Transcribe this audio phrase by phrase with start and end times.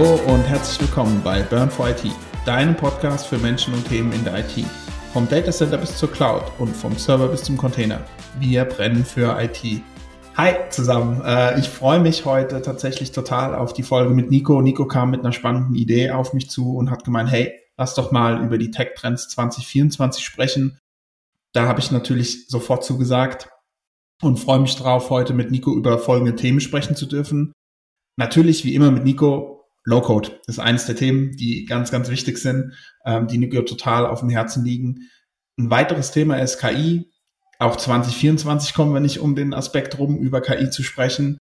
[0.00, 2.10] Hallo und herzlich willkommen bei Burn for IT,
[2.46, 4.64] deinem Podcast für Menschen und Themen in der IT.
[5.12, 8.00] Vom Datacenter bis zur Cloud und vom Server bis zum Container.
[8.38, 9.82] Wir brennen für IT.
[10.38, 11.20] Hi zusammen.
[11.22, 14.62] Äh, ich freue mich heute tatsächlich total auf die Folge mit Nico.
[14.62, 18.10] Nico kam mit einer spannenden Idee auf mich zu und hat gemeint, hey, lass doch
[18.10, 20.78] mal über die Tech Trends 2024 sprechen.
[21.52, 23.50] Da habe ich natürlich sofort zugesagt
[24.22, 27.52] und freue mich drauf, heute mit Nico über folgende Themen sprechen zu dürfen.
[28.16, 32.74] Natürlich, wie immer mit Nico, Low-Code ist eines der Themen, die ganz, ganz wichtig sind,
[33.04, 35.10] ähm, die Nico total auf dem Herzen liegen.
[35.58, 37.10] Ein weiteres Thema ist KI.
[37.58, 41.38] Auch 2024 kommen wir nicht um den Aspekt rum, über KI zu sprechen.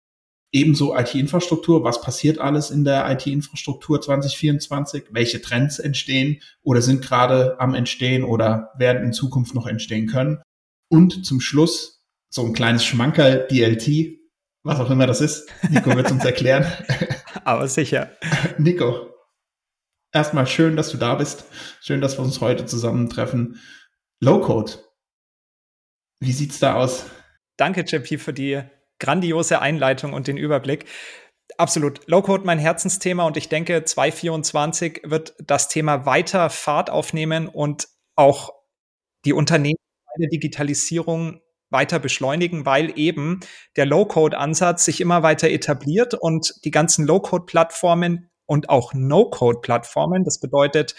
[0.53, 1.85] Ebenso IT-Infrastruktur.
[1.85, 5.05] Was passiert alles in der IT-Infrastruktur 2024?
[5.11, 10.41] Welche Trends entstehen oder sind gerade am Entstehen oder werden in Zukunft noch entstehen können?
[10.89, 14.16] Und zum Schluss so ein kleines Schmankerl, DLT,
[14.67, 15.49] was auch immer das ist.
[15.71, 16.67] Nico wird es uns erklären.
[17.45, 18.11] Aber sicher.
[18.59, 19.15] Nico,
[20.13, 21.45] erstmal schön, dass du da bist.
[21.81, 23.61] Schön, dass wir uns heute zusammentreffen.
[24.21, 24.73] Low Code.
[26.19, 27.07] Wie sieht's da aus?
[27.57, 28.63] Danke, JP, für die
[28.99, 30.87] grandiose Einleitung und den Überblick.
[31.59, 32.01] Absolut.
[32.09, 37.87] Low Code mein Herzensthema und ich denke, 2024 wird das Thema weiter Fahrt aufnehmen und
[38.17, 38.53] auch
[39.25, 43.41] die Unternehmen bei der Digitalisierung weiter beschleunigen, weil eben
[43.77, 50.95] der Low-Code-Ansatz sich immer weiter etabliert und die ganzen Low-Code-Plattformen und auch No-Code-Plattformen, das bedeutet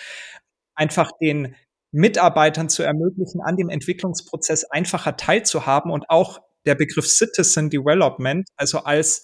[0.75, 1.55] einfach den
[1.91, 8.79] Mitarbeitern zu ermöglichen, an dem Entwicklungsprozess einfacher teilzuhaben und auch der Begriff Citizen Development, also
[8.79, 9.23] als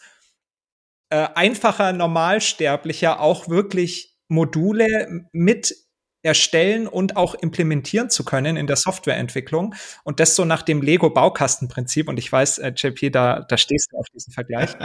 [1.09, 5.75] äh, einfacher Normalsterblicher auch wirklich Module mit
[6.23, 9.75] erstellen und auch implementieren zu können in der Softwareentwicklung.
[10.03, 12.07] Und das so nach dem Lego-Baukastenprinzip.
[12.09, 14.71] Und ich weiß, äh, JP, da, da stehst du auf diesen Vergleich.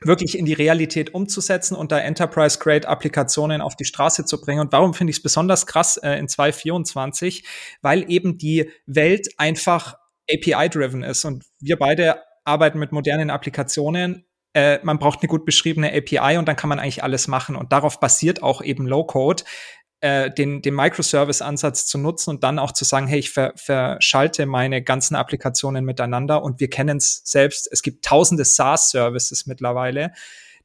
[0.00, 4.60] wirklich in die Realität umzusetzen und da Enterprise-Grade-Applikationen auf die Straße zu bringen.
[4.60, 7.44] Und warum finde ich es besonders krass äh, in 2024?
[7.82, 9.96] Weil eben die Welt einfach
[10.30, 11.24] API-driven ist.
[11.24, 14.24] Und wir beide arbeiten mit modernen Applikationen.
[14.54, 17.56] Äh, man braucht eine gut beschriebene API und dann kann man eigentlich alles machen.
[17.56, 19.42] Und darauf basiert auch eben Low-Code
[20.00, 24.46] äh, den, den Microservice-Ansatz zu nutzen und dann auch zu sagen, hey, ich ver, verschalte
[24.46, 30.12] meine ganzen Applikationen miteinander und wir kennen es selbst, es gibt tausende SaaS-Services mittlerweile,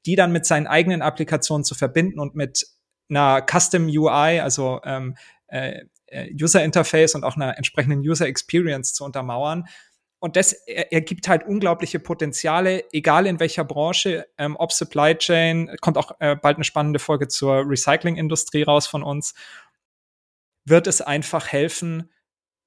[0.06, 2.68] die dann mit seinen eigenen Applikationen zu verbinden und mit
[3.10, 5.16] einer Custom UI, also ähm,
[5.48, 9.66] äh, äh, User Interface und auch einer entsprechenden User Experience zu untermauern
[10.24, 15.98] und das ergibt halt unglaubliche Potenziale, egal in welcher Branche, ähm, ob Supply Chain, kommt
[15.98, 19.34] auch äh, bald eine spannende Folge zur Recycling-Industrie raus von uns,
[20.64, 22.10] wird es einfach helfen,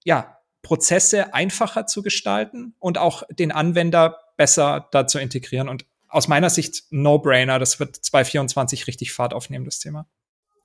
[0.04, 5.70] ja, Prozesse einfacher zu gestalten und auch den Anwender besser da zu integrieren.
[5.70, 10.06] Und aus meiner Sicht No-Brainer, das wird 2024 richtig Fahrt aufnehmen, das Thema.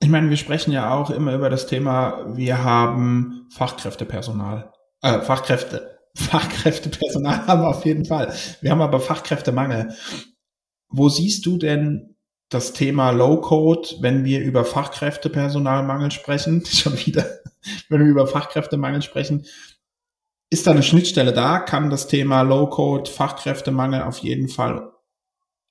[0.00, 4.70] Ich meine, wir sprechen ja auch immer über das Thema, wir haben Fachkräftepersonal,
[5.00, 8.32] äh, Fachkräfte, Fachkräftepersonal haben wir auf jeden Fall.
[8.60, 9.94] Wir haben aber Fachkräftemangel.
[10.88, 12.16] Wo siehst du denn
[12.50, 16.64] das Thema Low-Code, wenn wir über Fachkräftepersonalmangel sprechen?
[16.66, 17.26] Schon wieder,
[17.88, 19.46] wenn wir über Fachkräftemangel sprechen.
[20.50, 21.60] Ist da eine Schnittstelle da?
[21.60, 24.92] Kann das Thema Low-Code, Fachkräftemangel auf jeden Fall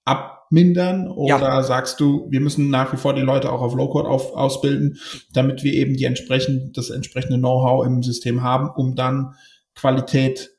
[0.06, 1.08] abmindern?
[1.08, 1.62] Oder ja.
[1.62, 4.98] sagst du, wir müssen nach wie vor die Leute auch auf Low-Code ausbilden,
[5.34, 9.36] damit wir eben die entsprechend, das entsprechende Know-how im System haben, um dann
[9.82, 10.56] Qualität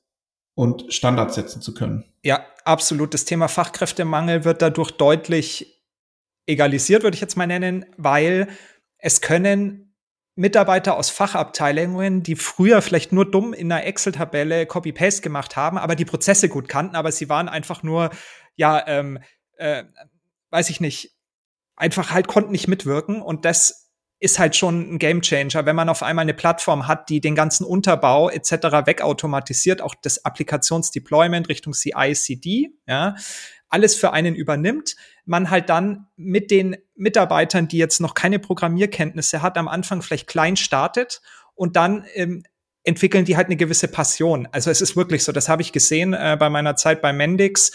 [0.55, 2.05] und Standards setzen zu können.
[2.25, 3.15] Ja, absolut.
[3.15, 5.81] Das Thema Fachkräftemangel wird dadurch deutlich
[6.47, 8.49] egalisiert, würde ich jetzt mal nennen, weil
[8.99, 9.95] es können
[10.35, 15.95] Mitarbeiter aus Fachabteilungen, die früher vielleicht nur dumm in einer Excel-Tabelle Copy-Paste gemacht haben, aber
[15.95, 18.11] die Prozesse gut kannten, aber sie waren einfach nur,
[18.57, 19.21] ja, ähm,
[19.57, 19.85] äh,
[20.51, 21.17] weiß ich nicht,
[21.77, 23.92] einfach halt konnten nicht mitwirken und das
[24.23, 27.65] ist halt schon ein Gamechanger, wenn man auf einmal eine Plattform hat, die den ganzen
[27.65, 28.53] Unterbau etc.
[28.87, 33.17] wegautomatisiert, auch das Applikationsdeployment Richtung CI/CD, ja,
[33.69, 34.95] alles für einen übernimmt,
[35.25, 40.29] man halt dann mit den Mitarbeitern, die jetzt noch keine Programmierkenntnisse hat, am Anfang vielleicht
[40.29, 41.21] klein startet
[41.57, 42.45] und dann ähm,
[42.85, 44.47] entwickeln die halt eine gewisse Passion.
[44.53, 47.73] Also es ist wirklich so, das habe ich gesehen äh, bei meiner Zeit bei Mendix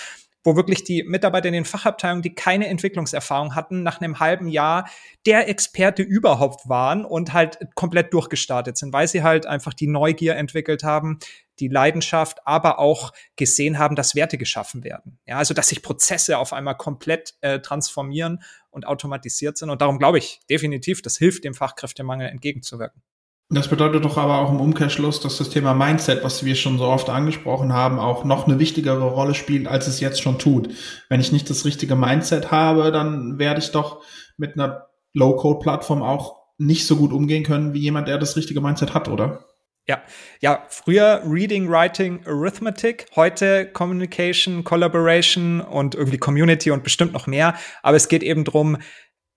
[0.47, 4.89] wo wirklich die Mitarbeiter in den Fachabteilungen, die keine Entwicklungserfahrung hatten, nach einem halben Jahr
[5.25, 10.37] der Experte überhaupt waren und halt komplett durchgestartet sind, weil sie halt einfach die Neugier
[10.37, 11.19] entwickelt haben,
[11.59, 15.19] die Leidenschaft, aber auch gesehen haben, dass Werte geschaffen werden.
[15.25, 19.69] Ja, also dass sich Prozesse auf einmal komplett äh, transformieren und automatisiert sind.
[19.69, 23.01] Und darum glaube ich definitiv, das hilft dem Fachkräftemangel entgegenzuwirken.
[23.49, 26.83] Das bedeutet doch aber auch im Umkehrschluss, dass das Thema Mindset, was wir schon so
[26.83, 30.69] oft angesprochen haben, auch noch eine wichtigere Rolle spielt, als es jetzt schon tut.
[31.07, 34.03] Wenn ich nicht das richtige Mindset habe, dann werde ich doch
[34.35, 38.93] mit einer Low-Code-Plattform auch nicht so gut umgehen können wie jemand, der das richtige Mindset
[38.93, 39.45] hat, oder?
[39.87, 40.01] Ja,
[40.41, 47.55] ja, früher Reading, Writing, Arithmetic, heute Communication, Collaboration und irgendwie Community und bestimmt noch mehr.
[47.83, 48.79] Aber es geht eben drum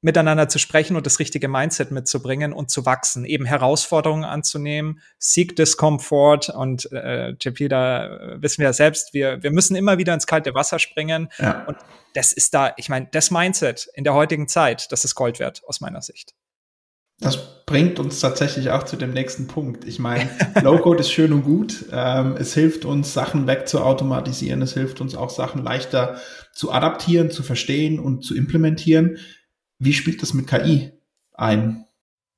[0.03, 5.57] miteinander zu sprechen und das richtige Mindset mitzubringen und zu wachsen, eben Herausforderungen anzunehmen, Seek
[5.57, 10.27] Discomfort und äh, JP, da wissen wir ja selbst, wir, wir müssen immer wieder ins
[10.27, 11.29] kalte Wasser springen.
[11.39, 11.65] Ja.
[11.67, 11.77] Und
[12.15, 15.63] das ist da, ich meine, das Mindset in der heutigen Zeit, das ist Gold wert
[15.67, 16.35] aus meiner Sicht.
[17.21, 19.85] Das bringt uns tatsächlich auch zu dem nächsten Punkt.
[19.85, 20.31] Ich meine,
[20.63, 21.85] Low-Code ist schön und gut.
[21.93, 24.63] Ähm, es hilft uns, Sachen wegzuautomatisieren.
[24.63, 26.19] Es hilft uns auch, Sachen leichter
[26.55, 29.19] zu adaptieren, zu verstehen und zu implementieren.
[29.81, 30.93] Wie spielt das mit KI
[31.35, 31.87] ein?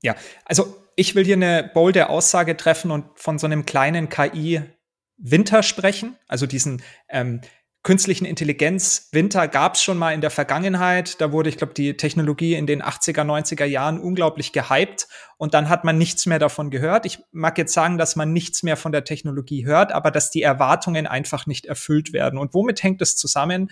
[0.00, 5.62] Ja, also ich will hier eine bolde Aussage treffen und von so einem kleinen KI-Winter
[5.62, 7.40] sprechen, also diesen ähm,
[7.82, 11.20] künstlichen Intelligenz Winter gab es schon mal in der Vergangenheit.
[11.20, 15.68] Da wurde, ich glaube, die Technologie in den 80er, 90er Jahren unglaublich gehypt und dann
[15.68, 17.06] hat man nichts mehr davon gehört.
[17.06, 20.42] Ich mag jetzt sagen, dass man nichts mehr von der Technologie hört, aber dass die
[20.42, 22.38] Erwartungen einfach nicht erfüllt werden.
[22.38, 23.70] Und womit hängt es zusammen?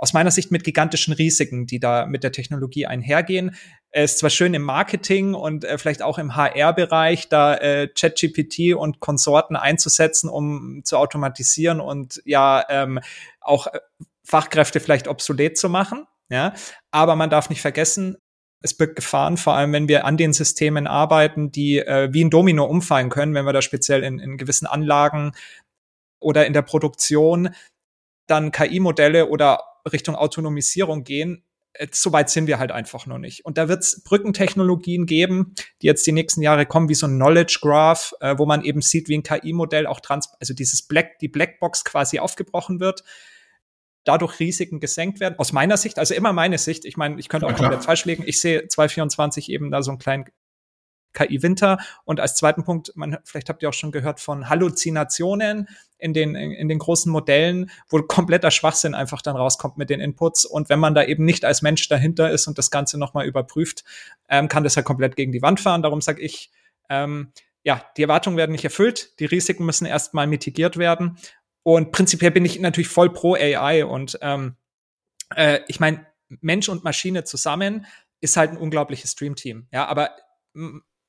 [0.00, 3.54] Aus meiner Sicht mit gigantischen Risiken, die da mit der Technologie einhergehen.
[3.90, 8.74] Es ist zwar schön im Marketing und äh, vielleicht auch im HR-Bereich, da äh, ChatGPT
[8.74, 13.00] und Konsorten einzusetzen, um zu automatisieren und ja ähm,
[13.42, 13.80] auch äh,
[14.24, 16.06] Fachkräfte vielleicht obsolet zu machen.
[16.30, 16.54] Ja,
[16.90, 18.16] aber man darf nicht vergessen,
[18.62, 22.30] es birgt Gefahren, vor allem wenn wir an den Systemen arbeiten, die äh, wie ein
[22.30, 25.32] Domino umfallen können, wenn wir da speziell in, in gewissen Anlagen
[26.20, 27.50] oder in der Produktion
[28.26, 33.44] dann KI-Modelle oder Richtung Autonomisierung gehen, äh, so weit sind wir halt einfach noch nicht.
[33.44, 37.16] Und da wird es Brückentechnologien geben, die jetzt die nächsten Jahre kommen, wie so ein
[37.16, 41.18] Knowledge Graph, äh, wo man eben sieht, wie ein KI-Modell auch trans, also dieses Black,
[41.20, 43.04] die Blackbox quasi aufgebrochen wird,
[44.04, 45.38] dadurch Risiken gesenkt werden.
[45.38, 48.24] Aus meiner Sicht, also immer meine Sicht, ich meine, ich könnte auch komplett falsch liegen.
[48.26, 50.24] Ich sehe 2024 eben da so einen kleinen
[51.12, 51.78] KI Winter.
[52.04, 55.68] Und als zweiten Punkt, man, vielleicht habt ihr auch schon gehört von Halluzinationen
[55.98, 60.44] in den, in den großen Modellen, wo kompletter Schwachsinn einfach dann rauskommt mit den Inputs.
[60.44, 63.84] Und wenn man da eben nicht als Mensch dahinter ist und das Ganze nochmal überprüft,
[64.28, 65.82] ähm, kann das ja komplett gegen die Wand fahren.
[65.82, 66.50] Darum sage ich,
[66.88, 71.18] ähm, ja, die Erwartungen werden nicht erfüllt, die Risiken müssen erstmal mitigiert werden.
[71.62, 74.56] Und prinzipiell bin ich natürlich voll pro AI und ähm,
[75.36, 76.06] äh, ich meine,
[76.40, 77.86] Mensch und Maschine zusammen
[78.20, 79.66] ist halt ein unglaubliches Streamteam.
[79.72, 80.10] Ja, aber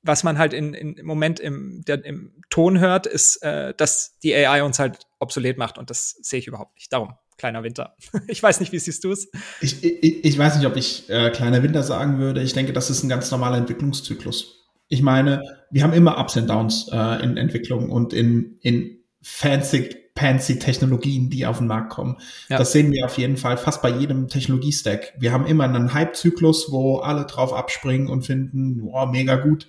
[0.02, 4.18] was man halt in, in, im Moment im, der, im Ton hört, ist, äh, dass
[4.22, 6.92] die AI uns halt obsolet macht und das sehe ich überhaupt nicht.
[6.92, 7.96] Darum, kleiner Winter.
[8.28, 9.30] ich weiß nicht, wie siehst du es?
[9.60, 12.42] Ich, ich, ich weiß nicht, ob ich äh, kleiner Winter sagen würde.
[12.42, 14.68] Ich denke, das ist ein ganz normaler Entwicklungszyklus.
[14.88, 20.01] Ich meine, wir haben immer Ups und Downs äh, in Entwicklung und in, in fancy
[20.16, 22.18] fancy Technologien, die auf den Markt kommen.
[22.48, 22.58] Ja.
[22.58, 25.14] Das sehen wir auf jeden Fall fast bei jedem Technologiestack.
[25.18, 29.66] Wir haben immer einen Hype-Zyklus, wo alle drauf abspringen und finden, wow, mega gut.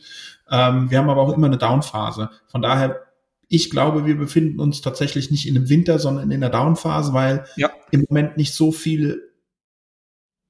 [0.49, 2.29] Ähm, wir haben aber auch immer eine Down-Phase.
[2.47, 3.01] Von daher,
[3.47, 7.45] ich glaube, wir befinden uns tatsächlich nicht in einem Winter, sondern in einer Down-Phase, weil
[7.55, 7.71] ja.
[7.91, 9.31] im Moment nicht so viel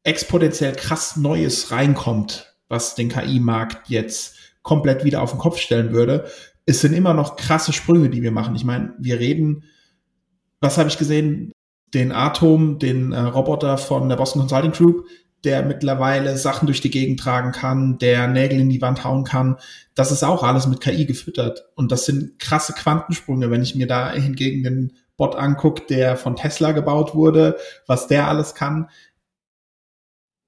[0.03, 6.25] exponentiell krass Neues reinkommt, was den KI-Markt jetzt komplett wieder auf den Kopf stellen würde.
[6.65, 8.55] Es sind immer noch krasse Sprünge, die wir machen.
[8.55, 9.65] Ich meine, wir reden
[10.63, 11.51] was habe ich gesehen?
[11.93, 15.05] Den Atom, den äh, Roboter von der Boston Consulting Group,
[15.43, 19.57] der mittlerweile Sachen durch die Gegend tragen kann, der Nägel in die Wand hauen kann.
[19.93, 21.65] Das ist auch alles mit KI gefüttert.
[21.75, 26.37] Und das sind krasse Quantensprünge, wenn ich mir da hingegen den Bot angucke, der von
[26.37, 28.89] Tesla gebaut wurde, was der alles kann.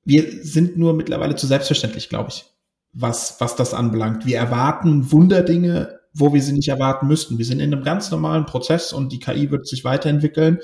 [0.06, 2.46] Wir sind nur mittlerweile zu selbstverständlich, glaube ich,
[2.94, 4.26] was, was das anbelangt.
[4.26, 7.38] Wir erwarten Wunderdinge wo wir sie nicht erwarten müssten.
[7.38, 10.60] Wir sind in einem ganz normalen Prozess und die KI wird sich weiterentwickeln.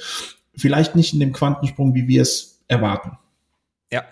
[0.56, 3.18] Vielleicht nicht in dem Quantensprung, wie wir es erwarten.
[3.92, 4.06] Ja.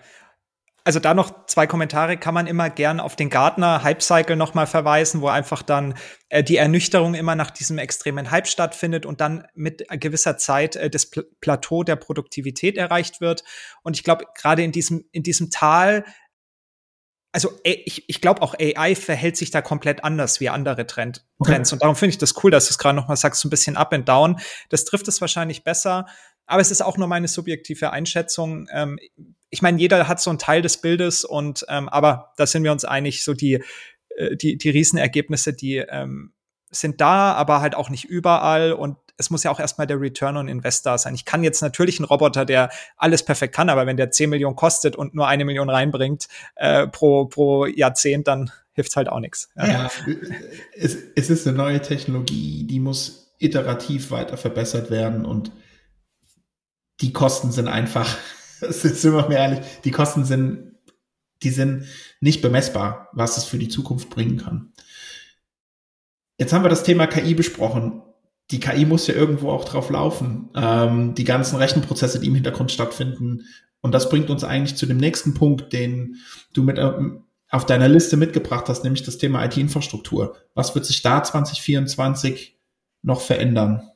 [0.84, 4.66] Also da noch zwei Kommentare kann man immer gern auf den Gartner Hype Cycle nochmal
[4.66, 5.94] verweisen, wo einfach dann
[6.30, 10.90] äh, die Ernüchterung immer nach diesem extremen Hype stattfindet und dann mit gewisser Zeit äh,
[10.90, 13.44] das Pl Plateau der Produktivität erreicht wird.
[13.82, 16.04] Und ich glaube, gerade in diesem, in diesem Tal
[17.32, 21.70] also ich, ich glaube auch AI verhält sich da komplett anders wie andere Trend, Trends.
[21.70, 21.76] Okay.
[21.76, 23.76] Und darum finde ich das cool, dass du es gerade nochmal sagst, so ein bisschen
[23.76, 24.40] up and down.
[24.68, 26.06] Das trifft es wahrscheinlich besser.
[26.46, 28.68] Aber es ist auch nur meine subjektive Einschätzung.
[28.72, 28.98] Ähm,
[29.50, 32.72] ich meine, jeder hat so einen Teil des Bildes und ähm, aber da sind wir
[32.72, 33.62] uns einig, so die,
[34.16, 36.32] äh, die, die Riesenergebnisse, die ähm,
[36.70, 38.72] sind da, aber halt auch nicht überall.
[38.72, 41.14] Und es muss ja auch erstmal der Return on Investor sein.
[41.14, 44.56] Ich kann jetzt natürlich einen Roboter, der alles perfekt kann, aber wenn der 10 Millionen
[44.56, 49.50] kostet und nur eine Million reinbringt äh, pro, pro Jahrzehnt, dann hilft halt auch nichts.
[49.56, 49.90] Ja, ja
[50.74, 55.52] es, es ist eine neue Technologie, die muss iterativ weiter verbessert werden und
[57.00, 58.16] die Kosten sind einfach,
[58.60, 60.72] sind wir mal ehrlich, die Kosten sind,
[61.42, 61.86] die sind
[62.20, 64.72] nicht bemessbar, was es für die Zukunft bringen kann.
[66.38, 68.02] Jetzt haben wir das Thema KI besprochen.
[68.50, 70.50] Die KI muss ja irgendwo auch drauf laufen.
[70.54, 73.44] Ähm, die ganzen Rechenprozesse, die im Hintergrund stattfinden.
[73.80, 76.16] Und das bringt uns eigentlich zu dem nächsten Punkt, den
[76.52, 80.36] du mit ähm, auf deiner Liste mitgebracht hast, nämlich das Thema IT-Infrastruktur.
[80.54, 82.58] Was wird sich da 2024
[83.02, 83.90] noch verändern?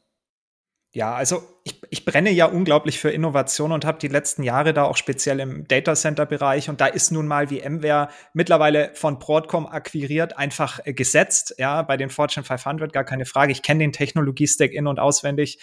[0.92, 4.84] Ja, also ich, ich brenne ja unglaublich für Innovation und habe die letzten Jahre da
[4.84, 9.66] auch speziell im Data Center Bereich und da ist nun mal VMware mittlerweile von Broadcom
[9.66, 13.52] akquiriert, einfach äh, gesetzt, ja, bei den Fortune 500 gar keine Frage.
[13.52, 15.58] Ich kenne den Technologiestack in und auswendig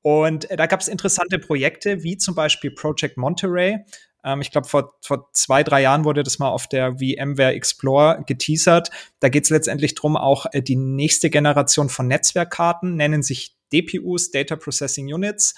[0.00, 3.84] und äh, da gab es interessante Projekte wie zum Beispiel Project Monterey.
[4.24, 8.24] Ähm, ich glaube, vor, vor zwei, drei Jahren wurde das mal auf der VMware Explore
[8.26, 8.90] geteasert.
[9.20, 14.30] Da geht es letztendlich drum, auch äh, die nächste Generation von Netzwerkkarten nennen sich DPUs,
[14.30, 15.54] Data Processing Units,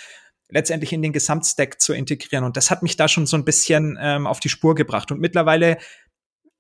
[0.49, 2.45] letztendlich in den Gesamtstack zu integrieren.
[2.45, 5.11] Und das hat mich da schon so ein bisschen ähm, auf die Spur gebracht.
[5.11, 5.79] Und mittlerweile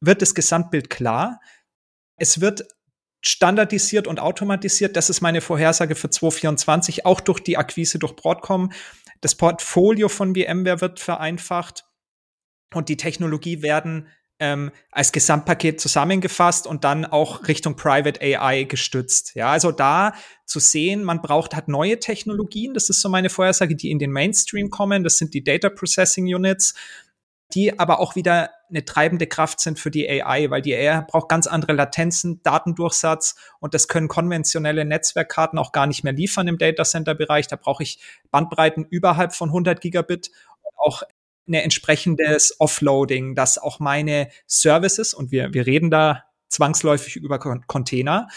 [0.01, 1.41] wird das Gesamtbild klar.
[2.17, 2.67] Es wird
[3.23, 4.97] standardisiert und automatisiert.
[4.97, 8.73] Das ist meine Vorhersage für 2024, auch durch die Akquise durch Broadcom.
[9.21, 11.85] Das Portfolio von VMware wird vereinfacht
[12.75, 19.35] und die Technologie werden ähm, als Gesamtpaket zusammengefasst und dann auch Richtung Private AI gestützt.
[19.35, 20.12] Ja, also da
[20.45, 22.75] zu sehen, man braucht halt neue Technologien.
[22.75, 25.05] Das ist so meine Vorhersage, die in den Mainstream kommen.
[25.05, 26.75] Das sind die Data Processing Units,
[27.55, 31.28] die aber auch wieder eine treibende Kraft sind für die AI, weil die AI braucht
[31.28, 36.59] ganz andere Latenzen, Datendurchsatz und das können konventionelle Netzwerkkarten auch gar nicht mehr liefern im
[36.59, 37.47] Data Center Bereich.
[37.47, 38.00] Da brauche ich
[38.33, 40.31] Bandbreiten überhalb von 100 Gigabit
[40.76, 41.02] auch
[41.47, 48.29] eine entsprechendes Offloading, dass auch meine Services, und wir, wir reden da zwangsläufig über Container,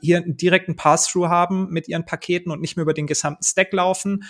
[0.00, 3.72] hier einen direkten Pass-Through haben mit ihren Paketen und nicht mehr über den gesamten Stack
[3.72, 4.24] laufen.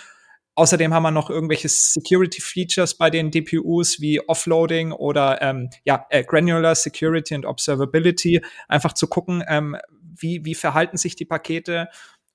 [0.55, 6.05] Außerdem haben wir noch irgendwelche Security Features bei den DPUs wie Offloading oder ähm, ja,
[6.09, 11.87] äh, Granular Security and Observability, einfach zu gucken, ähm, wie, wie verhalten sich die Pakete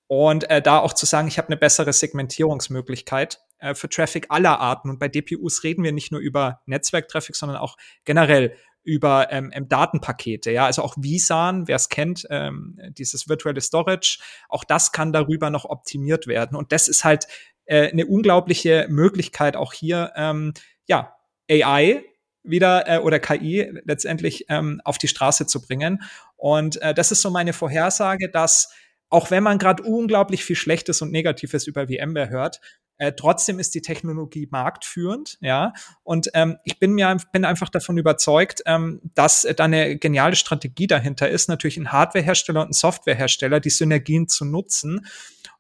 [0.07, 4.61] und äh, da auch zu sagen, ich habe eine bessere Segmentierungsmöglichkeit äh, für Traffic aller
[4.61, 4.91] Arten.
[4.91, 8.57] Und bei DPUs reden wir nicht nur über Netzwerktraffic, sondern auch generell
[8.87, 14.21] über ähm, ähm, Datenpakete, ja, also auch vSAN, wer es kennt, ähm, dieses virtuelle Storage,
[14.49, 16.57] auch das kann darüber noch optimiert werden.
[16.57, 17.27] Und das ist halt
[17.65, 20.55] äh, eine unglaubliche Möglichkeit, auch hier, ähm,
[20.87, 21.17] ja,
[21.51, 22.05] AI
[22.45, 26.03] wieder äh, oder KI letztendlich ähm, auf die Straße zu bringen.
[26.37, 28.73] Und äh, das ist so meine Vorhersage, dass
[29.09, 32.61] auch wenn man gerade unglaublich viel Schlechtes und Negatives über VMware hört,
[32.99, 35.75] äh, trotzdem ist die Technologie marktführend, ja.
[36.03, 40.35] Und ähm, ich bin mir bin einfach davon überzeugt, ähm, dass äh, da eine geniale
[40.35, 45.07] Strategie dahinter ist, natürlich ein Hardwarehersteller und ein Softwarehersteller, die Synergien zu nutzen.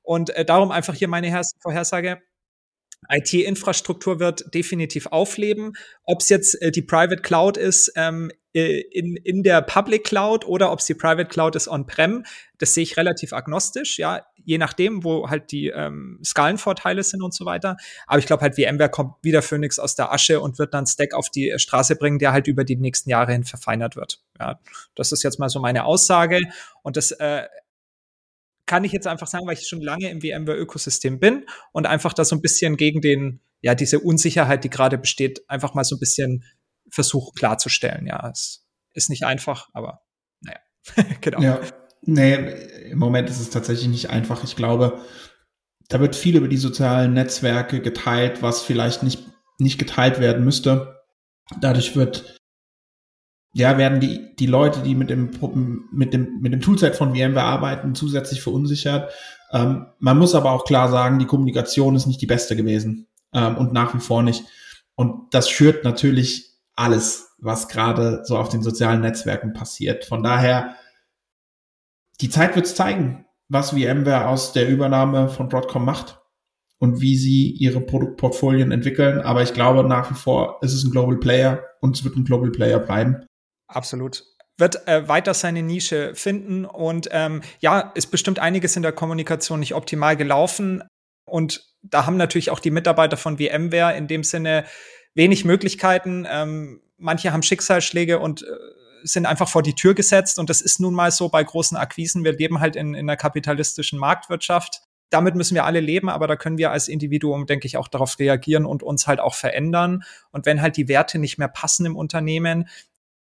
[0.03, 2.23] Und äh, darum einfach hier meine Vorhersage.
[3.09, 5.75] IT-Infrastruktur wird definitiv aufleben.
[6.05, 10.47] Ob es jetzt äh, die Private Cloud ist ähm, äh, in, in der Public Cloud
[10.47, 12.25] oder ob es die Private Cloud ist on-prem,
[12.59, 17.35] das sehe ich relativ agnostisch, ja, je nachdem, wo halt die ähm, Skalenvorteile sind und
[17.35, 17.77] so weiter.
[18.07, 21.15] Aber ich glaube halt, VMware kommt wieder Phoenix aus der Asche und wird dann Stack
[21.15, 24.21] auf die Straße bringen, der halt über die nächsten Jahre hin verfeinert wird.
[24.41, 24.59] Ja,
[24.95, 26.41] das ist jetzt mal so meine Aussage
[26.83, 27.43] und das äh,
[28.67, 32.25] kann ich jetzt einfach sagen, weil ich schon lange im VMware-Ökosystem bin und einfach da
[32.25, 36.01] so ein bisschen gegen den, ja, diese Unsicherheit, die gerade besteht, einfach mal so ein
[36.01, 36.45] bisschen
[36.91, 38.07] versuche klarzustellen.
[38.07, 40.03] Ja, es ist nicht einfach, aber
[40.41, 40.59] naja,
[41.21, 41.41] genau.
[41.41, 41.61] Ja,
[42.03, 42.35] nee,
[42.91, 44.45] im Moment ist es tatsächlich nicht einfach.
[44.45, 45.01] Ich glaube,
[45.89, 49.25] da wird viel über die sozialen Netzwerke geteilt, was vielleicht nicht,
[49.59, 51.05] nicht geteilt werden müsste.
[51.61, 52.37] Dadurch wird
[53.57, 55.31] ja, werden die, die Leute, die mit dem,
[55.91, 59.11] mit dem, mit dem Toolset von VMware arbeiten, zusätzlich verunsichert.
[59.51, 63.57] Ähm, man muss aber auch klar sagen, die Kommunikation ist nicht die beste gewesen ähm,
[63.57, 64.45] und nach wie vor nicht.
[64.95, 70.05] Und das schürt natürlich alles, was gerade so auf den sozialen Netzwerken passiert.
[70.05, 70.75] Von daher,
[72.21, 76.21] die Zeit wird zeigen, was VMware aus der Übernahme von Broadcom macht
[76.77, 79.21] und wie sie ihre Produktportfolien entwickeln.
[79.21, 82.25] Aber ich glaube nach wie vor, ist es ein Global Player und es wird ein
[82.25, 83.25] Global Player bleiben.
[83.69, 84.25] Absolut
[84.59, 89.61] wird äh, weiter seine Nische finden und ähm, ja, ist bestimmt einiges in der Kommunikation
[89.61, 90.83] nicht optimal gelaufen
[91.27, 94.65] und da haben natürlich auch die Mitarbeiter von VMware in dem Sinne
[95.15, 96.27] wenig Möglichkeiten.
[96.29, 98.47] Ähm, manche haben Schicksalsschläge und äh,
[99.03, 102.25] sind einfach vor die Tür gesetzt und das ist nun mal so bei großen Akquisen.
[102.25, 106.35] Wir leben halt in, in einer kapitalistischen Marktwirtschaft damit müssen wir alle leben, aber da
[106.35, 110.03] können wir als Individuum, denke ich, auch darauf reagieren und uns halt auch verändern.
[110.33, 112.69] Und wenn halt die Werte nicht mehr passen im Unternehmen,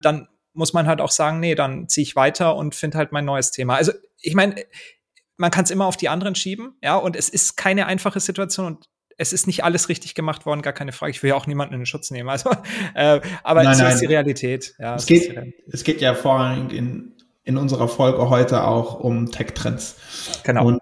[0.00, 3.24] dann muss man halt auch sagen, nee, dann ziehe ich weiter und finde halt mein
[3.24, 3.74] neues Thema.
[3.76, 4.56] Also ich meine,
[5.36, 8.66] man kann es immer auf die anderen schieben, ja, und es ist keine einfache Situation
[8.66, 8.88] und
[9.18, 11.10] es ist nicht alles richtig gemacht worden, gar keine Frage.
[11.10, 12.28] Ich will ja auch niemanden in den Schutz nehmen.
[12.28, 12.50] Also,
[12.94, 13.94] äh, aber nein, so nein.
[13.94, 14.74] ist die Realität.
[14.78, 15.34] Ja, es, geht,
[15.68, 19.96] es geht ja vorrangig in, in unserer Folge heute auch um Tech-Trends.
[20.44, 20.66] Genau.
[20.66, 20.80] Und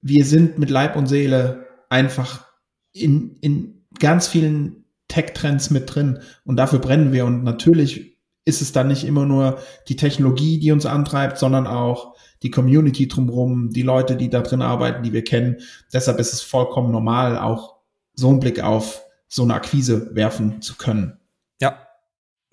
[0.00, 2.46] wir sind mit Leib und Seele einfach
[2.92, 4.81] in, in ganz vielen
[5.12, 7.26] Tech-Trends mit drin und dafür brennen wir.
[7.26, 12.14] Und natürlich ist es dann nicht immer nur die Technologie, die uns antreibt, sondern auch
[12.42, 15.58] die Community drumherum, die Leute, die da drin arbeiten, die wir kennen.
[15.92, 17.76] Deshalb ist es vollkommen normal, auch
[18.14, 21.18] so einen Blick auf so eine Akquise werfen zu können.
[21.60, 21.86] Ja,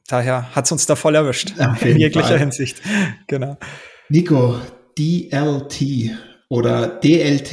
[0.08, 1.54] daher hat es uns da voll erwischt.
[1.82, 2.39] In jeglicher Fall.
[2.39, 2.82] Hinsicht.
[3.28, 3.58] Genau.
[4.10, 4.60] Nico,
[4.98, 6.12] DLT
[6.50, 7.51] oder DLT,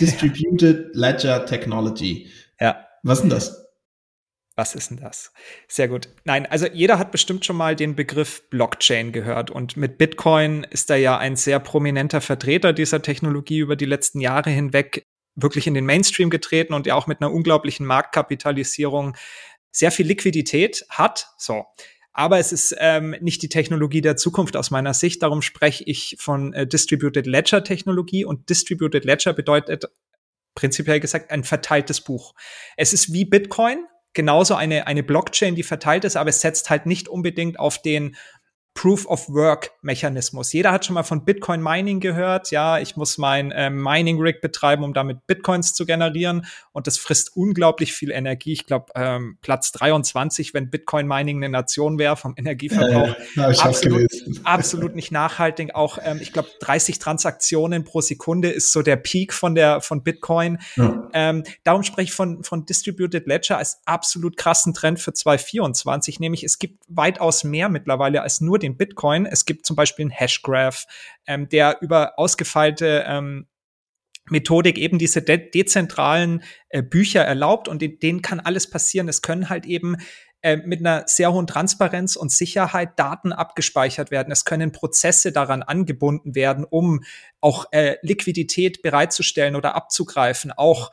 [0.00, 2.28] Distributed Ledger Technology.
[2.60, 2.76] Ja.
[3.02, 3.63] Was ist denn das?
[4.56, 5.32] Was ist denn das?
[5.66, 6.08] Sehr gut.
[6.24, 10.90] Nein, also jeder hat bestimmt schon mal den Begriff Blockchain gehört und mit Bitcoin ist
[10.90, 15.74] da ja ein sehr prominenter Vertreter dieser Technologie über die letzten Jahre hinweg wirklich in
[15.74, 19.16] den Mainstream getreten und ja auch mit einer unglaublichen Marktkapitalisierung
[19.72, 21.30] sehr viel Liquidität hat.
[21.36, 21.64] So.
[22.12, 25.20] Aber es ist ähm, nicht die Technologie der Zukunft aus meiner Sicht.
[25.24, 29.86] Darum spreche ich von äh, Distributed Ledger Technologie und Distributed Ledger bedeutet
[30.54, 32.34] prinzipiell gesagt ein verteiltes Buch.
[32.76, 36.86] Es ist wie Bitcoin, genauso eine, eine Blockchain, die verteilt ist, aber es setzt halt
[36.86, 38.16] nicht unbedingt auf den
[38.74, 40.52] Proof of Work Mechanismus.
[40.52, 42.50] Jeder hat schon mal von Bitcoin Mining gehört.
[42.50, 46.44] Ja, ich muss mein äh, Mining Rig betreiben, um damit Bitcoins zu generieren.
[46.72, 48.52] Und das frisst unglaublich viel Energie.
[48.52, 53.16] Ich glaube, ähm, Platz 23, wenn Bitcoin Mining eine Nation wäre vom Energieverbrauch.
[53.36, 54.10] Ja, ja, absolut,
[54.44, 55.74] absolut nicht nachhaltig.
[55.76, 60.02] Auch, ähm, ich glaube, 30 Transaktionen pro Sekunde ist so der Peak von der, von
[60.02, 60.58] Bitcoin.
[60.74, 61.08] Ja.
[61.12, 66.18] Ähm, darum spreche ich von, von Distributed Ledger als absolut krassen Trend für 2024.
[66.18, 69.26] Nämlich es gibt weitaus mehr mittlerweile als nur den Bitcoin.
[69.26, 70.86] Es gibt zum Beispiel einen Hashgraph,
[71.26, 73.46] ähm, der über ausgefeilte ähm,
[74.30, 79.08] Methodik eben diese de dezentralen äh, Bücher erlaubt und in denen kann alles passieren.
[79.08, 79.96] Es können halt eben
[80.44, 84.30] äh, mit einer sehr hohen Transparenz und Sicherheit Daten abgespeichert werden.
[84.30, 87.02] Es können Prozesse daran angebunden werden, um
[87.40, 90.52] auch äh, Liquidität bereitzustellen oder abzugreifen.
[90.52, 90.90] Auch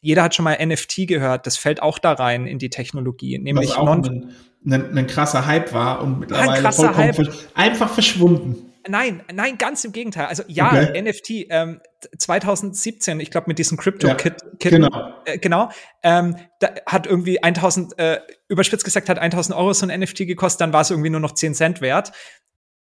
[0.00, 3.70] jeder hat schon mal NFT gehört, das fällt auch da rein in die Technologie, nämlich
[3.70, 4.32] Was auch ein,
[4.64, 7.32] ein, ein krasser Hype war und mittlerweile vollkommen Hype.
[7.54, 8.68] einfach verschwunden.
[8.88, 10.26] Nein, nein, ganz im Gegenteil.
[10.26, 11.02] Also ja, okay.
[11.02, 11.80] NFT ähm,
[12.16, 15.70] 2017, ich glaube mit diesem Crypto ja, Kit, Kit genau, äh, genau
[16.02, 20.62] ähm, da hat irgendwie 1000 äh, überspitzt gesagt hat 1000 Euro so ein NFT gekostet,
[20.62, 22.12] dann war es irgendwie nur noch 10 Cent wert.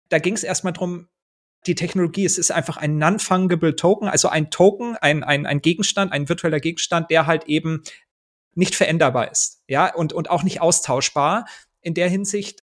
[0.10, 1.08] Da ging es erstmal drum,
[1.67, 6.12] die Technologie, es ist einfach ein non-fungible Token, also ein Token, ein, ein, ein Gegenstand,
[6.12, 7.84] ein virtueller Gegenstand, der halt eben
[8.54, 11.45] nicht veränderbar ist, ja, und, und auch nicht austauschbar
[11.82, 12.61] in der Hinsicht,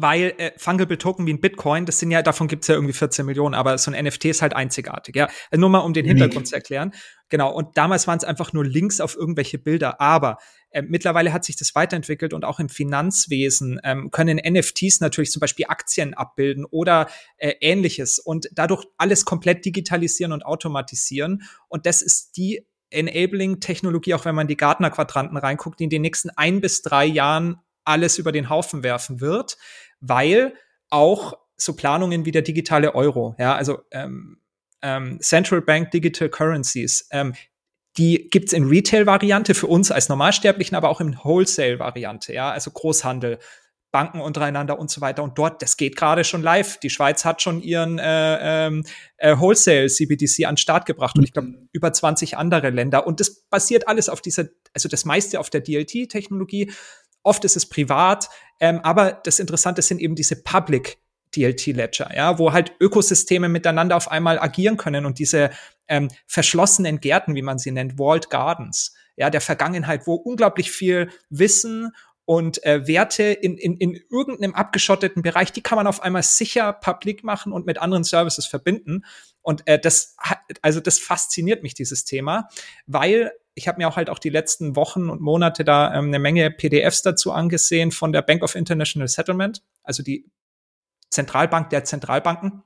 [0.00, 3.26] weil äh, Fungible Token wie ein Bitcoin, das sind ja, davon gibt's ja irgendwie 14
[3.26, 5.28] Millionen, aber so ein NFT ist halt einzigartig, ja.
[5.50, 6.92] Also nur mal, um den Hintergrund zu erklären.
[7.28, 10.38] Genau, und damals waren es einfach nur Links auf irgendwelche Bilder, aber
[10.70, 15.40] äh, mittlerweile hat sich das weiterentwickelt und auch im Finanzwesen ähm, können NFTs natürlich zum
[15.40, 21.42] Beispiel Aktien abbilden oder äh, ähnliches und dadurch alles komplett digitalisieren und automatisieren.
[21.68, 26.30] Und das ist die Enabling-Technologie, auch wenn man die Gartner-Quadranten reinguckt, die in den nächsten
[26.30, 27.56] ein bis drei Jahren
[27.88, 29.56] alles über den Haufen werfen wird,
[30.00, 30.54] weil
[30.90, 34.38] auch so Planungen wie der digitale Euro, ja, also ähm,
[34.82, 37.34] ähm, Central Bank Digital Currencies, ähm,
[37.96, 43.38] die gibt's in Retail-Variante für uns als Normalsterblichen, aber auch in Wholesale-Variante, ja, also Großhandel,
[43.90, 45.22] Banken untereinander und so weiter.
[45.22, 46.78] Und dort, das geht gerade schon live.
[46.78, 48.84] Die Schweiz hat schon ihren äh, ähm,
[49.16, 51.68] äh, Wholesale CBDC an den Start gebracht und ich glaube mhm.
[51.72, 53.06] über 20 andere Länder.
[53.06, 56.70] Und das basiert alles auf dieser, also das meiste auf der DLT-Technologie.
[57.22, 58.28] Oft ist es privat,
[58.60, 60.98] ähm, aber das Interessante sind eben diese Public
[61.36, 65.50] DLT Ledger, ja, wo halt Ökosysteme miteinander auf einmal agieren können und diese
[65.86, 71.10] ähm, verschlossenen Gärten, wie man sie nennt, Walled Gardens, ja, der Vergangenheit, wo unglaublich viel
[71.28, 71.92] Wissen
[72.24, 76.74] und äh, Werte in, in, in irgendeinem abgeschotteten Bereich, die kann man auf einmal sicher
[76.74, 79.04] public machen und mit anderen Services verbinden.
[79.40, 80.14] Und äh, das,
[80.60, 82.48] also das fasziniert mich, dieses Thema,
[82.86, 86.18] weil ich habe mir auch halt auch die letzten Wochen und Monate da ähm, eine
[86.18, 90.30] Menge PDFs dazu angesehen von der Bank of International Settlement, also die
[91.10, 92.62] Zentralbank der Zentralbanken.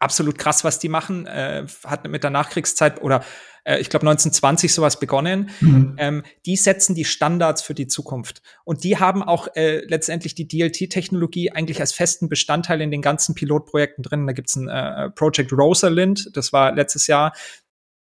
[0.00, 1.26] absolut krass, was die machen.
[1.26, 3.24] Äh, hat mit der Nachkriegszeit oder
[3.64, 5.50] äh, ich glaube 1920 sowas begonnen.
[5.60, 5.94] Mhm.
[5.98, 8.42] Ähm, die setzen die Standards für die Zukunft.
[8.64, 13.34] Und die haben auch äh, letztendlich die DLT-Technologie eigentlich als festen Bestandteil in den ganzen
[13.34, 14.26] Pilotprojekten drin.
[14.26, 17.32] Da gibt's ein äh, Project Rosalind, das war letztes Jahr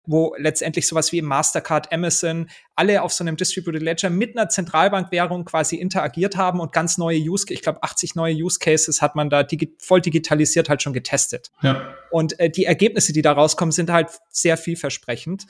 [0.04, 5.44] wo letztendlich sowas wie Mastercard, Amazon, alle auf so einem Distributed Ledger mit einer Zentralbankwährung
[5.44, 9.30] quasi interagiert haben und ganz neue Use, ich glaube 80 neue Use Cases hat man
[9.30, 11.50] da digi voll digitalisiert halt schon getestet.
[11.62, 11.94] Ja.
[12.10, 15.46] Und äh, die Ergebnisse, die da rauskommen, sind halt sehr vielversprechend.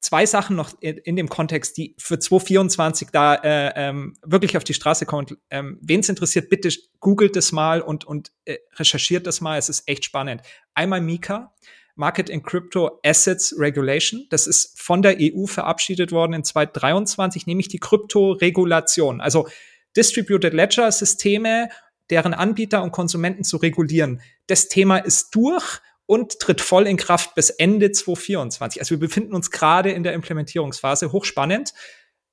[0.00, 4.64] Zwei Sachen noch in, in dem Kontext, die für 2024 da äh, ähm, wirklich auf
[4.64, 5.26] die Straße kommen.
[5.50, 6.68] Ähm, Wen es interessiert, bitte
[7.00, 9.58] googelt das mal und, und äh, recherchiert das mal.
[9.58, 10.42] Es ist echt spannend.
[10.74, 11.54] Einmal Mika.
[11.96, 14.26] Market in Crypto Assets Regulation.
[14.30, 19.20] Das ist von der EU verabschiedet worden in 2023, nämlich die Kryptoregulation.
[19.20, 19.48] Also
[19.96, 21.70] Distributed Ledger Systeme,
[22.10, 24.20] deren Anbieter und Konsumenten zu regulieren.
[24.46, 28.80] Das Thema ist durch und tritt voll in Kraft bis Ende 2024.
[28.80, 31.12] Also wir befinden uns gerade in der Implementierungsphase.
[31.12, 31.72] Hochspannend.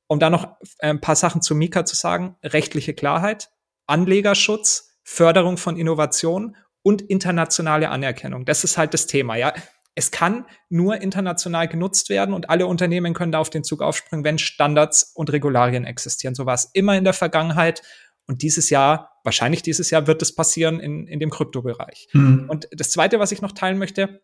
[0.07, 2.35] Um da noch ein paar Sachen zu Mika zu sagen.
[2.43, 3.49] Rechtliche Klarheit,
[3.87, 8.45] Anlegerschutz, Förderung von Innovation und internationale Anerkennung.
[8.45, 9.53] Das ist halt das Thema, ja.
[9.95, 14.25] Es kann nur international genutzt werden und alle Unternehmen können da auf den Zug aufspringen,
[14.25, 16.35] wenn Standards und Regularien existieren.
[16.35, 17.83] So war es immer in der Vergangenheit.
[18.25, 22.07] Und dieses Jahr, wahrscheinlich dieses Jahr, wird es passieren in, in dem Kryptobereich.
[22.13, 22.45] Mhm.
[22.49, 24.21] Und das Zweite, was ich noch teilen möchte,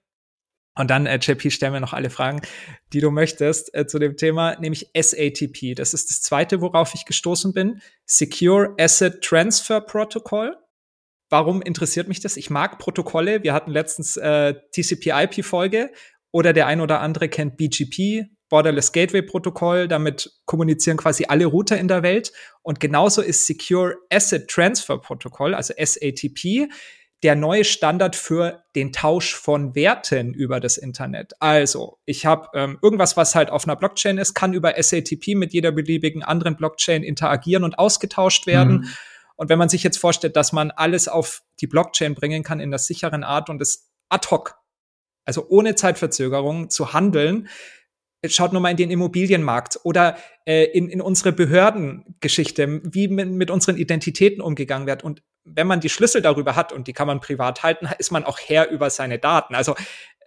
[0.75, 2.41] und dann, äh, JP, stellen wir noch alle Fragen,
[2.93, 5.75] die du möchtest äh, zu dem Thema, nämlich SATP.
[5.75, 7.81] Das ist das Zweite, worauf ich gestoßen bin.
[8.05, 10.55] Secure Asset Transfer Protocol.
[11.29, 12.37] Warum interessiert mich das?
[12.37, 13.43] Ich mag Protokolle.
[13.43, 15.91] Wir hatten letztens äh, TCP/IP-Folge
[16.31, 19.87] oder der ein oder andere kennt BGP, Borderless Gateway Protokoll.
[19.87, 22.31] Damit kommunizieren quasi alle Router in der Welt.
[22.63, 26.67] Und genauso ist Secure Asset Transfer Protocol, also SATP,
[27.21, 31.33] der neue Standard für den Tausch von Werten über das Internet.
[31.39, 35.53] Also, ich habe ähm, irgendwas, was halt auf einer Blockchain ist, kann über SATP mit
[35.53, 38.77] jeder beliebigen anderen Blockchain interagieren und ausgetauscht werden.
[38.77, 38.89] Mhm.
[39.39, 42.71] Und wenn man sich jetzt vorstellt, dass man alles auf die Blockchain bringen kann in
[42.71, 44.55] der sicheren Art und es ad hoc,
[45.25, 47.47] also ohne Zeitverzögerung zu handeln,
[48.25, 53.49] schaut nur mal in den Immobilienmarkt oder äh, in, in unsere Behördengeschichte, wie mit, mit
[53.49, 55.05] unseren Identitäten umgegangen wird.
[55.05, 58.25] Und wenn man die Schlüssel darüber hat und die kann man privat halten, ist man
[58.25, 59.55] auch Herr über seine Daten.
[59.55, 59.73] Also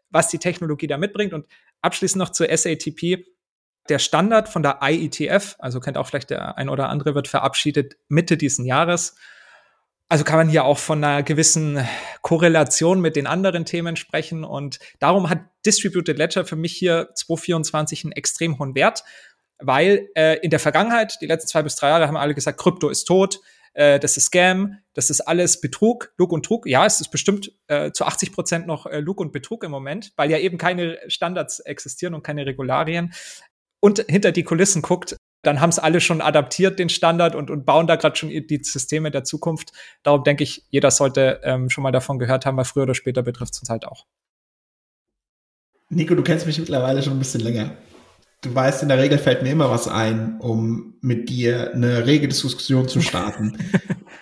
[0.09, 1.35] was die Technologie da mitbringt.
[1.35, 1.46] Und
[1.83, 3.27] abschließend noch zur SATP.
[3.88, 7.97] Der Standard von der IETF, also kennt auch vielleicht der ein oder andere, wird verabschiedet
[8.09, 9.16] Mitte diesen Jahres.
[10.09, 11.87] Also kann man hier auch von einer gewissen
[12.21, 14.45] Korrelation mit den anderen Themen sprechen.
[14.45, 19.05] Und darum hat Distributed Ledger für mich hier 2024 einen extrem hohen Wert,
[19.59, 22.90] weil äh, in der Vergangenheit, die letzten zwei bis drei Jahre, haben alle gesagt, Krypto
[22.90, 23.40] ist tot,
[23.75, 26.66] äh, das ist Scam, das ist alles Betrug, Lug und Trug.
[26.66, 30.12] Ja, es ist bestimmt äh, zu 80 Prozent noch äh, Lug und Betrug im Moment,
[30.16, 33.12] weil ja eben keine Standards existieren und keine Regularien
[33.83, 37.66] und hinter die Kulissen guckt, dann haben es alle schon adaptiert, den Standard, und, und
[37.66, 39.73] bauen da gerade schon die Systeme der Zukunft.
[40.05, 43.23] Darum denke ich, jeder sollte ähm, schon mal davon gehört haben, weil früher oder später
[43.23, 44.07] betrifft es uns halt auch.
[45.88, 47.77] Nico, du kennst mich mittlerweile schon ein bisschen länger.
[48.40, 52.29] Du weißt, in der Regel fällt mir immer was ein, um mit dir eine rege
[52.29, 53.59] Diskussion zu starten.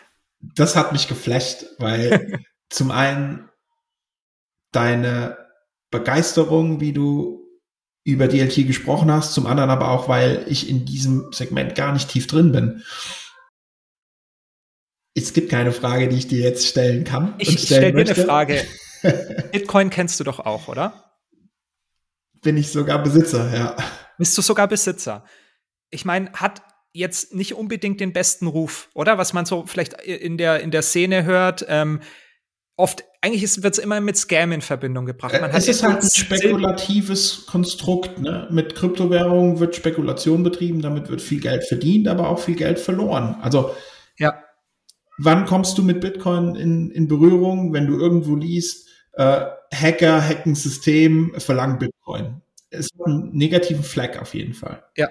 [0.40, 3.50] das hat mich geflasht, weil zum einen
[4.72, 5.36] deine
[5.90, 7.39] Begeisterung, wie du
[8.04, 12.08] über DLT gesprochen hast, zum anderen aber auch, weil ich in diesem Segment gar nicht
[12.08, 12.82] tief drin bin.
[15.14, 17.34] Es gibt keine Frage, die ich dir jetzt stellen kann.
[17.38, 18.64] Ich stelle dir eine Frage.
[19.52, 21.12] Bitcoin kennst du doch auch, oder?
[22.42, 23.76] Bin ich sogar Besitzer, ja.
[24.18, 25.24] Bist du sogar Besitzer?
[25.90, 29.18] Ich meine, hat jetzt nicht unbedingt den besten Ruf, oder?
[29.18, 31.64] Was man so vielleicht in der, in der Szene hört.
[31.68, 32.00] Ähm,
[32.76, 35.38] oft, eigentlich wird es immer mit Scam in Verbindung gebracht.
[35.38, 38.18] Man es ist halt ein spekulatives Konstrukt.
[38.18, 38.48] Ne?
[38.50, 43.36] Mit Kryptowährungen wird Spekulation betrieben, damit wird viel Geld verdient, aber auch viel Geld verloren.
[43.42, 43.74] Also,
[44.16, 44.42] ja.
[45.18, 50.54] wann kommst du mit Bitcoin in, in Berührung, wenn du irgendwo liest, äh, Hacker hacken
[50.54, 52.40] System, verlangen Bitcoin?
[52.70, 54.82] Es ist ein negativen Flag auf jeden Fall.
[54.96, 55.08] Ja,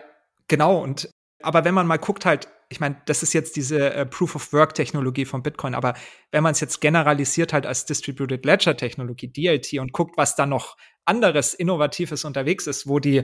[0.48, 0.82] genau.
[0.82, 1.10] Und
[1.42, 4.54] aber wenn man mal guckt, halt, ich meine, das ist jetzt diese äh, Proof of
[4.54, 5.96] Work Technologie von Bitcoin, aber
[6.32, 10.46] wenn man es jetzt generalisiert halt als Distributed Ledger Technologie, DLT und guckt, was da
[10.46, 13.24] noch anderes Innovatives unterwegs ist, wo die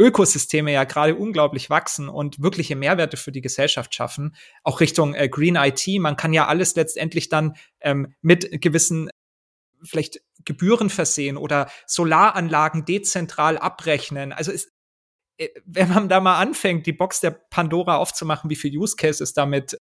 [0.00, 5.28] Ökosysteme ja gerade unglaublich wachsen und wirkliche Mehrwerte für die Gesellschaft schaffen, auch Richtung äh,
[5.28, 5.86] Green IT.
[6.00, 9.10] Man kann ja alles letztendlich dann ähm, mit gewissen
[9.82, 14.32] vielleicht Gebühren versehen oder Solaranlagen dezentral abrechnen.
[14.32, 14.72] Also es,
[15.64, 19.78] wenn man da mal anfängt, die Box der Pandora aufzumachen, wie viele Use Cases damit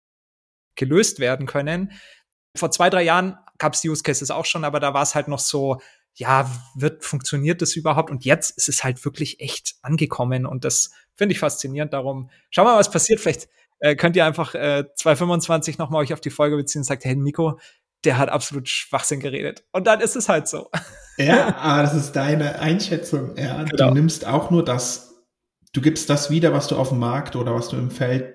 [0.76, 1.92] gelöst werden können.
[2.58, 5.28] Vor zwei, drei Jahren gab es Use Cases auch schon, aber da war es halt
[5.28, 5.80] noch so,
[6.14, 8.10] ja, wird, funktioniert das überhaupt?
[8.10, 11.94] Und jetzt ist es halt wirklich echt angekommen und das finde ich faszinierend.
[11.94, 13.20] Darum, schau mal, was passiert.
[13.20, 17.06] Vielleicht äh, könnt ihr einfach äh, 225 nochmal euch auf die Folge beziehen und sagt,
[17.06, 17.60] hey, Nico,
[18.06, 19.66] der hat absolut Schwachsinn geredet.
[19.72, 20.70] Und dann ist es halt so.
[21.18, 23.38] Ja, aber das ist deine Einschätzung.
[23.38, 23.88] Ja, genau.
[23.88, 25.15] Du nimmst auch nur das,
[25.76, 28.34] du gibst das wieder, was du auf dem Markt oder was du im Feld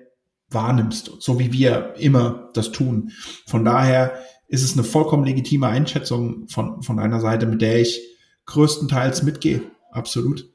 [0.49, 3.11] wahrnimmst, so wie wir immer das tun.
[3.47, 4.13] Von daher
[4.47, 8.01] ist es eine vollkommen legitime Einschätzung von, von einer Seite, mit der ich
[8.45, 9.63] größtenteils mitgehe.
[9.91, 10.49] Absolut.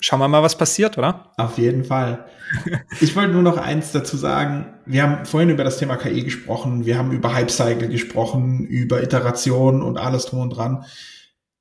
[0.00, 1.32] Schauen wir mal, was passiert, oder?
[1.36, 2.26] Auf jeden Fall.
[3.00, 4.66] Ich wollte nur noch eins dazu sagen.
[4.86, 6.86] Wir haben vorhin über das Thema KI gesprochen.
[6.86, 10.84] Wir haben über Hype-Cycle gesprochen, über Iteration und alles drum und dran.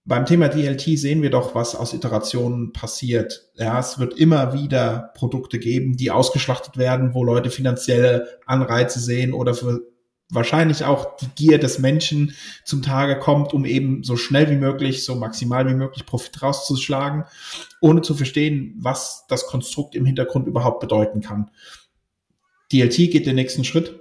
[0.07, 3.49] Beim Thema DLT sehen wir doch, was aus Iterationen passiert.
[3.55, 9.33] Ja, es wird immer wieder Produkte geben, die ausgeschlachtet werden, wo Leute finanzielle Anreize sehen
[9.33, 9.81] oder für
[10.29, 15.03] wahrscheinlich auch die Gier des Menschen zum Tage kommt, um eben so schnell wie möglich,
[15.03, 17.25] so maximal wie möglich Profit rauszuschlagen,
[17.81, 21.51] ohne zu verstehen, was das Konstrukt im Hintergrund überhaupt bedeuten kann.
[22.71, 23.99] DLT geht den nächsten Schritt,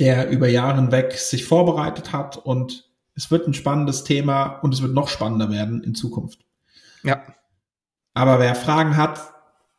[0.00, 4.82] der über Jahre hinweg sich vorbereitet hat und es wird ein spannendes Thema und es
[4.82, 6.40] wird noch spannender werden in Zukunft.
[7.02, 7.22] Ja.
[8.14, 9.20] Aber wer Fragen hat,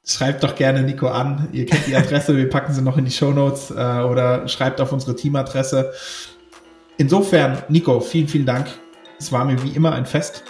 [0.05, 1.49] schreibt doch gerne Nico an.
[1.51, 4.81] Ihr kennt die Adresse, wir packen sie noch in die Show Notes äh, oder schreibt
[4.81, 5.93] auf unsere Teamadresse.
[6.97, 8.67] Insofern, Nico, vielen, vielen Dank.
[9.19, 10.43] Es war mir wie immer ein Fest.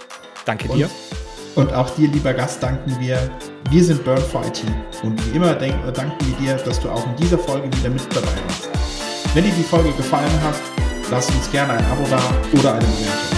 [0.44, 0.90] Danke und, dir.
[1.54, 3.30] Und auch dir, lieber Gast, danken wir.
[3.70, 4.64] Wir sind Burn for IT.
[5.02, 8.04] Und wie immer denk, danken wir dir, dass du auch in dieser Folge wieder mit
[8.14, 8.68] dabei warst.
[9.34, 10.73] Wenn dir die Folge gefallen hat,
[11.10, 12.20] lass uns gerne ein Abo da
[12.58, 13.34] oder eine Bewertung.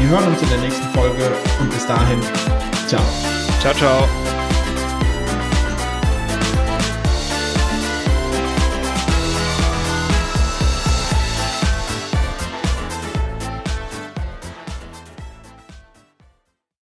[0.00, 2.20] Wir hören uns in der nächsten Folge und bis dahin,
[2.86, 3.02] ciao.
[3.60, 4.33] Ciao, ciao.